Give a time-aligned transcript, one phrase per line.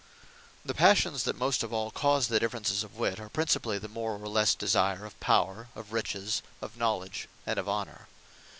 [0.65, 4.15] The Passions that most of all cause the differences of Wit, are principally, the more
[4.15, 8.07] or lesse Desire of Power, of Riches, of Knowledge, and of Honour.